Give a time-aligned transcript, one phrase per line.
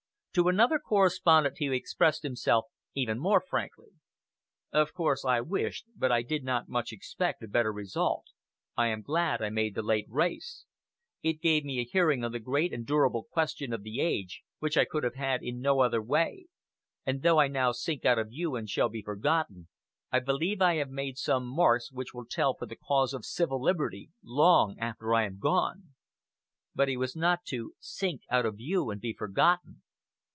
[0.35, 3.89] To another correspondent he expressed himself even more frankly:
[4.71, 8.27] "Of course I wished, but I did not much expect, a better result....
[8.77, 10.63] I am glad I made the late race.
[11.21, 14.77] It gave me a hearing on the great and durable question of the age, which
[14.77, 16.45] I could have had in no other way;
[17.05, 19.67] and though I now sink out of view and shall be forgotten,
[20.13, 23.61] I believe I have made some marks which will tell for the cause of civil
[23.61, 25.93] liberty long after I am gone."
[26.73, 29.81] But he was not to "sink out of view and be forgotten."